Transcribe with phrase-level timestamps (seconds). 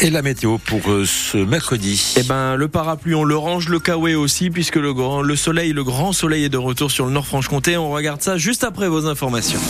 [0.00, 3.78] Et la météo pour euh, ce mercredi Eh ben, le parapluie, on le range, le
[3.78, 7.12] kawaii aussi, puisque le, grand, le soleil, le grand soleil est de retour sur le
[7.12, 7.76] Nord-Franche-Comté.
[7.76, 9.60] On regarde ça juste après vos informations.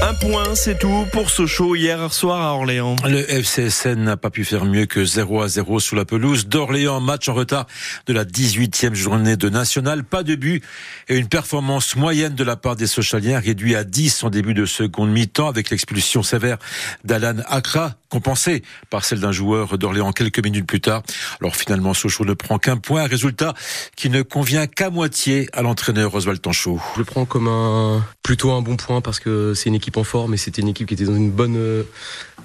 [0.00, 2.94] Un point, c'est tout pour Sochaux hier soir à Orléans.
[3.04, 7.00] Le FCSN n'a pas pu faire mieux que 0 à 0 sous la pelouse d'Orléans.
[7.00, 7.66] Match en retard
[8.06, 10.04] de la 18e journée de National.
[10.04, 10.62] Pas de but
[11.08, 14.64] et une performance moyenne de la part des Sochaliens réduit à 10 en début de
[14.64, 16.58] seconde mi-temps avec l'expulsion sévère
[17.04, 21.02] d'Alan Accra compensée par celle d'un joueur d'Orléans quelques minutes plus tard.
[21.40, 23.54] Alors finalement, Sochaux ne prend qu'un point, un résultat
[23.96, 26.80] qui ne convient qu'à moitié à l'entraîneur Oswald Tanchot.
[26.94, 30.04] Je le prends comme un plutôt un bon point parce que c'est une équipe en
[30.04, 31.82] forme et c'était une équipe qui était dans une bonne euh,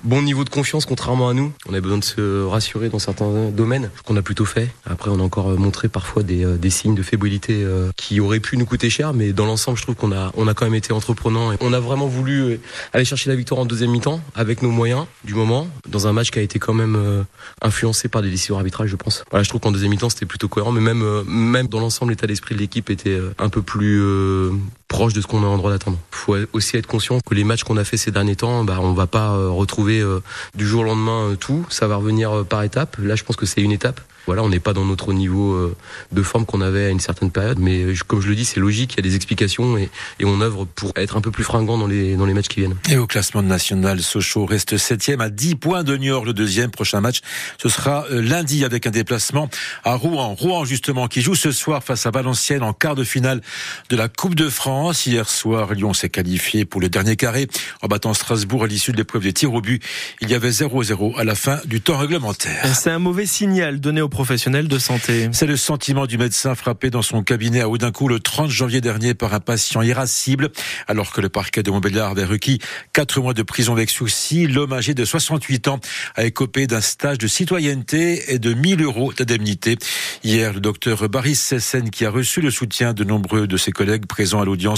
[0.04, 1.52] bon niveau de confiance contrairement à nous.
[1.68, 4.70] On avait besoin de se rassurer dans certains domaines, qu'on a plutôt fait.
[4.86, 7.66] Après, on a encore euh, montré parfois des, euh, des signes de fébrilité
[7.98, 10.54] qui auraient pu nous coûter cher, mais dans l'ensemble, je trouve qu'on a on a
[10.54, 12.60] quand même été entreprenant on a vraiment voulu
[12.94, 15.53] aller chercher la victoire en deuxième mi-temps avec nos moyens du moment
[15.90, 17.26] dans un match qui a été quand même
[17.62, 19.24] influencé par des décisions arbitrales, je pense.
[19.32, 22.28] Voilà, je trouve qu'en deuxième mi-temps, c'était plutôt cohérent, mais même même dans l'ensemble, l'état
[22.28, 24.02] d'esprit de l'équipe était un peu plus
[24.94, 25.98] proche de ce qu'on a en droit d'attendre.
[26.12, 28.94] Faut aussi être conscient que les matchs qu'on a fait ces derniers temps, bah, on
[28.94, 30.22] va pas euh, retrouver euh,
[30.56, 31.66] du jour au lendemain euh, tout.
[31.70, 32.96] Ça va revenir par étapes.
[33.00, 34.00] Là, je pense que c'est une étape.
[34.28, 35.76] Voilà, on n'est pas dans notre niveau
[36.14, 38.94] de forme qu'on avait à une certaine période, mais comme je le dis, c'est logique,
[38.94, 39.90] il y a des explications et,
[40.24, 42.78] on œuvre pour être un peu plus fringant dans les, dans les matchs qui viennent.
[42.90, 46.24] Et au classement national, Sochaux reste septième à 10 points de Niort.
[46.24, 47.20] Le deuxième prochain match,
[47.62, 49.50] ce sera lundi avec un déplacement
[49.84, 50.36] à Rouen.
[50.36, 53.42] Rouen, justement, qui joue ce soir face à Valenciennes en quart de finale
[53.90, 54.83] de la Coupe de France.
[54.92, 57.48] Hier soir, Lyon s'est qualifié pour le dernier carré
[57.82, 59.82] en battant Strasbourg à l'issue de l'épreuve des tirs au but.
[60.20, 62.66] Il y avait 0-0 à la fin du temps réglementaire.
[62.76, 65.30] C'est un mauvais signal donné au professionnels de santé.
[65.32, 69.14] C'est le sentiment du médecin frappé dans son cabinet à Audincourt le 30 janvier dernier
[69.14, 70.52] par un patient irascible.
[70.88, 72.60] Alors que le parquet de Montbéliard avait requis
[72.92, 75.80] 4 mois de prison avec souci, l'homme âgé de 68 ans
[76.16, 79.78] a écopé d'un stage de citoyenneté et de 1000 euros d'indemnité.
[80.26, 84.08] Hier, le docteur Baris Sessen, qui a reçu le soutien de nombreux de ses collègues
[84.08, 84.73] présents à l'audience,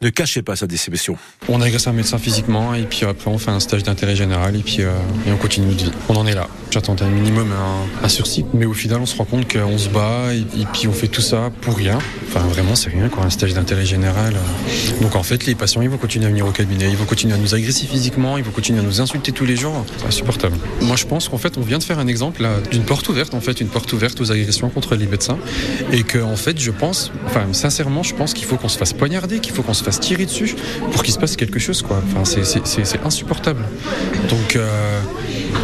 [0.00, 1.16] ne cachait pas sa déception.
[1.48, 4.56] On a agressé un médecin physiquement et puis après on fait un stage d'intérêt général
[4.56, 4.92] et puis euh,
[5.26, 5.92] et on continue notre vie.
[6.08, 6.48] On en est là.
[6.70, 9.88] J'attendais un minimum un, un sursis, mais au final on se rend compte qu'on se
[9.88, 11.98] bat et, puis on fait tout ça pour rien.
[12.28, 14.34] Enfin, vraiment, c'est rien, quoi, un stage d'intérêt général.
[15.00, 17.34] Donc en fait, les patients, ils vont continuer à venir au cabinet, ils vont continuer
[17.34, 19.84] à nous agresser physiquement, ils vont continuer à nous insulter tous les jours.
[19.98, 20.56] C'est insupportable.
[20.80, 23.40] Moi, je pense qu'en fait, on vient de faire un exemple d'une porte ouverte, en
[23.40, 25.38] fait, une porte ouverte aux agressions contre les médecins.
[25.92, 28.92] Et que, en fait, je pense, enfin, sincèrement, je pense qu'il faut qu'on se fasse
[28.92, 30.54] poignarder, qu'il faut qu'on se fasse tirer dessus
[30.92, 32.02] pour qu'il se passe quelque chose, quoi.
[32.24, 33.64] C'est insupportable.
[34.28, 35.00] Donc, euh,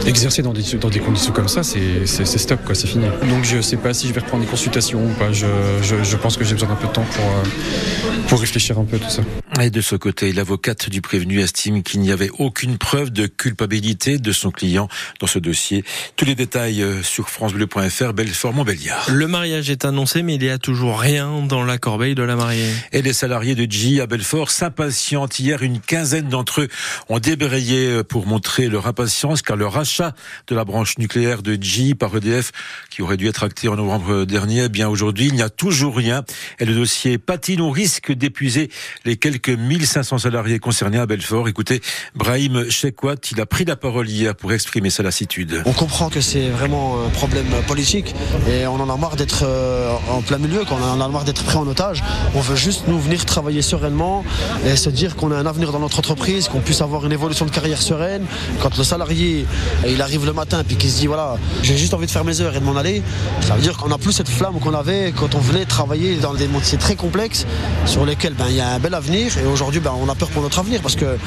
[0.06, 3.06] exercer dans des, dans des conditions comme ça, c'est stop, quoi, c'est fini.
[3.28, 5.32] Donc je sais pas si je vais reprendre des consultations ou pas.
[5.32, 5.46] Je,
[5.82, 8.84] je, je pense que j'ai besoin d'un peu de temps pour, euh, pour réfléchir un
[8.84, 9.22] peu à tout ça.
[9.60, 14.18] Et de ce côté, l'avocate du prévenu estime qu'il n'y avait aucune preuve de culpabilité
[14.18, 14.88] de son client
[15.20, 15.84] dans ce dossier.
[16.16, 19.10] Tous les détails euh, sur francebleu.fr, Belfort-Montbéliard.
[19.10, 22.36] Le mariage est annoncé, mais il n'y a toujours rien dans la corbeille de la
[22.36, 22.72] mariée.
[22.92, 25.38] Et les salariés de G à Belfort s'impatientent.
[25.38, 26.68] Hier, une quinzaine d'entre eux
[27.08, 30.12] ont débrayé pour montrer leur impatience car le rachat
[30.48, 32.50] de la branche nucléaire de G par EDF,
[32.90, 35.96] qui aurait dû être acté en novembre dernier, eh bien aujourd'hui, il n'y a toujours
[35.96, 36.24] rien.
[36.58, 38.70] Et le dossier patine au risque d'épuiser
[39.04, 41.48] les quelques 1500 salariés concernés à Belfort.
[41.48, 41.80] Écoutez,
[42.16, 45.62] Brahim Chekwat, il a pris la parole hier pour exprimer sa lassitude.
[45.64, 48.14] On comprend que c'est vraiment un problème politique
[48.50, 51.44] et on en a marre d'être euh, en plein milieu, qu'on en a marre d'être
[51.44, 52.02] pris en otage.
[52.34, 54.24] On veut juste nous venir travailler sereinement
[54.66, 57.46] et se dire qu'on a un avenir dans notre entreprise, qu'on puisse avoir une évolution
[57.46, 58.26] de carrière sereine.
[58.60, 59.46] Quand le salarié,
[59.86, 62.40] il arrive le matin puis qu'il se dit voilà, j'ai juste envie de faire mes
[62.40, 63.02] heures et de m'en aller,
[63.40, 66.34] ça veut dire qu'on n'a plus cette flamme qu'on avait quand on venait travailler dans
[66.34, 67.46] des métiers très complexes
[67.86, 69.36] sur lesquels ben, il y a un bel avenir.
[69.38, 71.18] Et aujourd'hui, ben, on a peur pour notre avenir parce que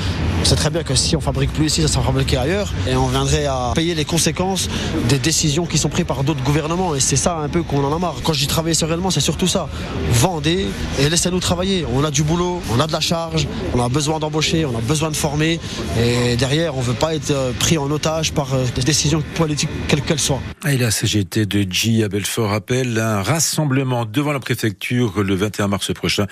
[0.43, 2.71] c'est très bien que si on fabrique plus ici, ça sera fabriqué ailleurs.
[2.87, 4.69] Et on viendrait à payer les conséquences
[5.07, 6.95] des décisions qui sont prises par d'autres gouvernements.
[6.95, 8.15] Et c'est ça un peu qu'on en a marre.
[8.23, 9.69] Quand je dis travailler sereinement, c'est surtout ça.
[10.11, 10.67] Vendez
[10.99, 11.85] et laissez-nous travailler.
[11.93, 14.81] On a du boulot, on a de la charge, on a besoin d'embaucher, on a
[14.81, 15.59] besoin de former.
[15.99, 19.23] Et derrière, on ne veut pas être euh, pris en otage par euh, des décisions
[19.35, 20.41] politiques, quelles qu'elles soient.
[20.67, 25.67] Et la CGT de G à Belfort appelle un rassemblement devant la préfecture le 21
[25.67, 26.25] mars prochain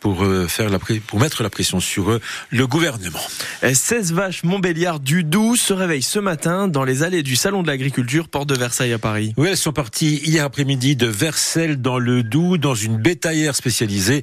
[0.00, 2.18] pour, euh, faire la, pour mettre la pression sur
[2.50, 3.20] le gouvernement.
[3.62, 7.68] 16 vaches Montbéliard du Doubs se réveillent ce matin dans les allées du Salon de
[7.68, 9.32] l'Agriculture, porte de Versailles à Paris.
[9.36, 14.22] Oui, elles sont parties hier après-midi de Versailles dans le Doubs, dans une bétaillère spécialisée.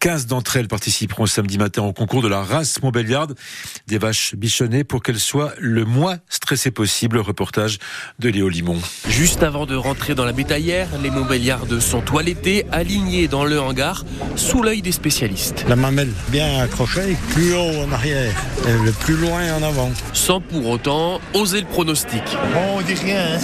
[0.00, 3.28] 15 d'entre elles participeront samedi matin au concours de la race Montbéliard,
[3.86, 7.18] des vaches bichonnées pour qu'elles soient le moins stressées possible.
[7.18, 7.78] Reportage
[8.18, 8.78] de Léo Limon.
[9.08, 14.04] Juste avant de rentrer dans la bétaillère, les Montbéliardes sont toilettés, alignés dans le hangar,
[14.36, 15.64] sous l'œil des spécialistes.
[15.68, 18.34] La mamelle bien accrochée, plus haut en arrière,
[18.68, 19.90] et le plus loin en avant.
[20.12, 22.22] Sans pour autant oser le pronostic.
[22.56, 23.38] on dit rien.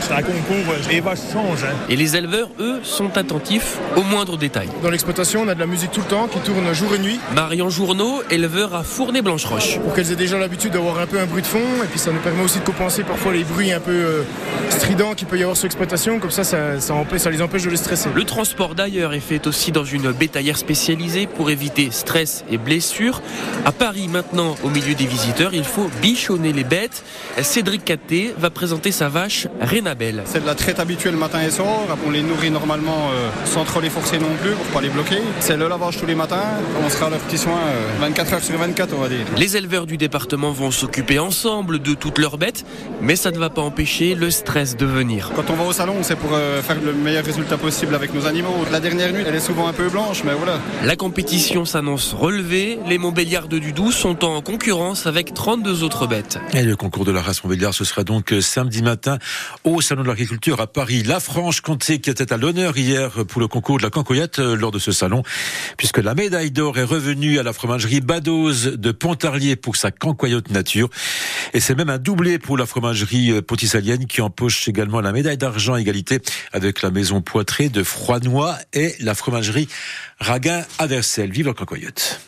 [0.00, 1.64] C'est un concours, les vaches changent.
[1.64, 1.74] Hein.
[1.88, 4.68] Et les éleveurs, eux, sont attentifs aux moindres détails.
[4.82, 7.20] Dans l'exploitation, on a de la musique tout le temps qui tourne jour et nuit.
[7.34, 9.78] Marion Journeau, éleveur à Fournay-Blanche-Roche.
[9.80, 12.10] Pour qu'elles aient déjà l'habitude d'avoir un peu un bruit de fond, et puis ça
[12.10, 14.22] nous permet aussi de compenser parfois les bruits un peu euh,
[14.70, 17.62] stridents qu'il peut y avoir sur l'exploitation, comme ça ça, ça, empêche, ça les empêche
[17.62, 18.08] de les stresser.
[18.14, 23.22] Le transport d'ailleurs est fait aussi dans une bétaillère spécialisée pour éviter stress et blessures.
[23.64, 27.04] À Paris maintenant, au milieu des visiteurs, il faut bichonner les bêtes.
[27.42, 30.22] Cédric Catté va présenter sa vache Rénabelle.
[30.24, 31.86] C'est de la traite habituelle matin et soir.
[32.06, 35.18] On les nourrit normalement euh, sans trop les forcer non plus pour pas les bloquer.
[35.40, 36.42] C'est le lavage tous les matins.
[36.84, 37.60] On sera à leurs petits soins
[38.00, 39.26] 24 heures sur 24 on va dire.
[39.36, 42.64] Les éleveurs du département vont s'occuper ensemble de toutes leurs bêtes,
[43.00, 45.30] mais ça ne va pas empêcher le stress de venir.
[45.36, 48.26] Quand on va au salon, c'est pour euh, faire le meilleur résultat possible avec nos
[48.26, 48.64] animaux.
[48.72, 50.58] La dernière nuit, elle est souvent un peu blanche, mais voilà.
[50.84, 52.78] La compétition s'annonce relevée.
[52.86, 56.38] Les Montbéliards de Dudou sont en concurrence avec 32 autres bêtes.
[56.52, 59.18] Et le concours de la race Montbéliard, ce sera donc euh, samedi matin
[59.64, 61.02] au Salon de l'Agriculture à Paris.
[61.02, 64.70] La Franche-Comté qui était à l'honneur hier pour le concours de la cancoyette euh, lors
[64.70, 65.22] de ce salon,
[65.78, 70.50] puisque la médaille d'or est revenue à la fromagerie Badoz de Pontarlier pour sa cancoyote
[70.50, 70.90] nature.
[71.54, 75.38] Et c'est même un doublé pour la fromagerie euh, potissalienne qui empoche également la médaille
[75.38, 76.20] d'argent égalité
[76.52, 79.68] avec la maison Poitrée de Froidnois et la fromagerie
[80.20, 82.20] Raguin à Vive la cancoyote.